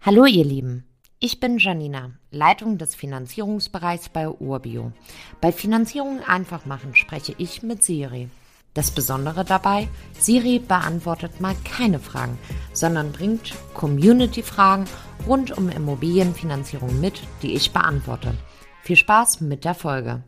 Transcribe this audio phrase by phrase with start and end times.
[0.00, 0.84] Hallo ihr Lieben,
[1.18, 4.92] ich bin Janina, Leitung des Finanzierungsbereichs bei Urbio.
[5.40, 8.28] Bei Finanzierung einfach machen spreche ich mit Siri.
[8.74, 12.38] Das Besondere dabei, Siri beantwortet mal keine Fragen,
[12.72, 14.84] sondern bringt Community-Fragen
[15.26, 18.34] rund um Immobilienfinanzierung mit, die ich beantworte.
[18.84, 20.22] Viel Spaß mit der Folge.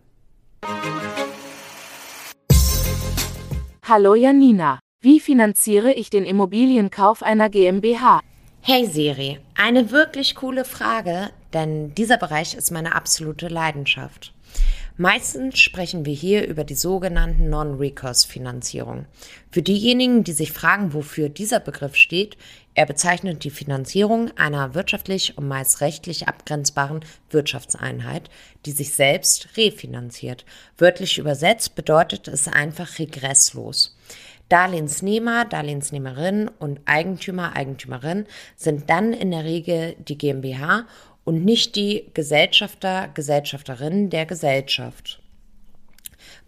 [3.84, 8.20] Hallo Janina, wie finanziere ich den Immobilienkauf einer GmbH?
[8.62, 14.34] Hey Siri, eine wirklich coole Frage, denn dieser Bereich ist meine absolute Leidenschaft.
[14.98, 19.06] Meistens sprechen wir hier über die sogenannten Non-Recourse-Finanzierung.
[19.50, 22.36] Für diejenigen, die sich fragen, wofür dieser Begriff steht,
[22.74, 28.28] er bezeichnet die Finanzierung einer wirtschaftlich und meist rechtlich abgrenzbaren Wirtschaftseinheit,
[28.66, 30.44] die sich selbst refinanziert.
[30.76, 33.96] Wörtlich übersetzt bedeutet es einfach regresslos.
[34.50, 40.86] Darlehensnehmer, Darlehensnehmerin und Eigentümer, Eigentümerin sind dann in der Regel die GmbH
[41.24, 45.20] und nicht die Gesellschafter, Gesellschafterin der Gesellschaft.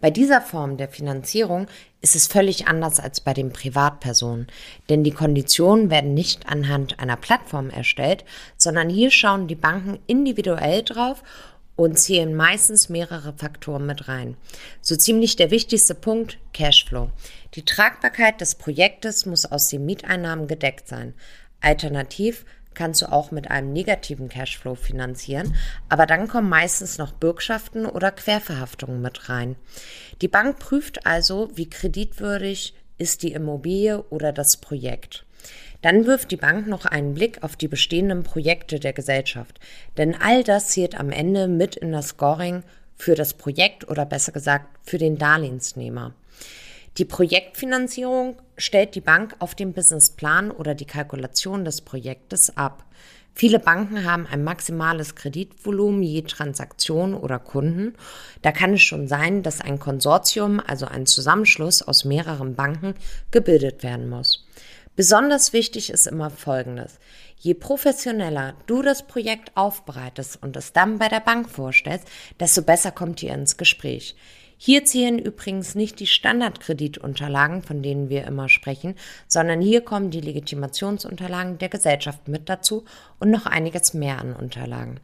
[0.01, 1.67] Bei dieser Form der Finanzierung
[2.01, 4.47] ist es völlig anders als bei den Privatpersonen,
[4.89, 8.25] denn die Konditionen werden nicht anhand einer Plattform erstellt,
[8.57, 11.23] sondern hier schauen die Banken individuell drauf
[11.75, 14.37] und zählen meistens mehrere Faktoren mit rein.
[14.81, 17.11] So ziemlich der wichtigste Punkt Cashflow.
[17.55, 21.13] Die Tragbarkeit des Projektes muss aus den Mieteinnahmen gedeckt sein.
[21.61, 25.55] Alternativ kannst du auch mit einem negativen Cashflow finanzieren,
[25.89, 29.55] aber dann kommen meistens noch Bürgschaften oder Querverhaftungen mit rein.
[30.21, 35.25] Die Bank prüft also, wie kreditwürdig ist die Immobilie oder das Projekt.
[35.83, 39.59] Dann wirft die Bank noch einen Blick auf die bestehenden Projekte der Gesellschaft,
[39.97, 42.63] denn all das zählt am Ende mit in das Scoring
[42.95, 46.13] für das Projekt oder besser gesagt für den Darlehensnehmer.
[46.97, 52.85] Die Projektfinanzierung stellt die Bank auf den Businessplan oder die Kalkulation des Projektes ab.
[53.35, 57.95] Viele Banken haben ein maximales Kreditvolumen je Transaktion oder Kunden.
[58.41, 62.93] Da kann es schon sein, dass ein Konsortium, also ein Zusammenschluss aus mehreren Banken,
[63.31, 64.45] gebildet werden muss.
[64.95, 66.99] Besonders wichtig ist immer Folgendes.
[67.39, 72.07] Je professioneller du das Projekt aufbereitest und es dann bei der Bank vorstellst,
[72.39, 74.15] desto besser kommt ihr ins Gespräch.
[74.55, 78.93] Hier zählen übrigens nicht die Standardkreditunterlagen, von denen wir immer sprechen,
[79.27, 82.85] sondern hier kommen die Legitimationsunterlagen der Gesellschaft mit dazu
[83.19, 84.99] und noch einiges mehr an Unterlagen.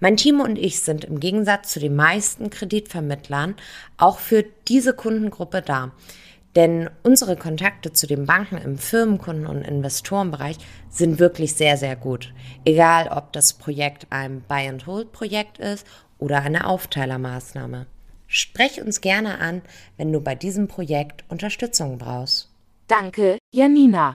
[0.00, 3.56] Mein Team und ich sind im Gegensatz zu den meisten Kreditvermittlern
[3.98, 5.92] auch für diese Kundengruppe da.
[6.58, 10.56] Denn unsere Kontakte zu den Banken im Firmenkunden- und Investorenbereich
[10.90, 12.34] sind wirklich sehr, sehr gut.
[12.64, 15.86] Egal, ob das Projekt ein Buy-and-Hold-Projekt ist
[16.18, 17.86] oder eine Aufteilermaßnahme.
[18.26, 19.62] Sprech uns gerne an,
[19.98, 22.50] wenn du bei diesem Projekt Unterstützung brauchst.
[22.88, 24.14] Danke, Janina.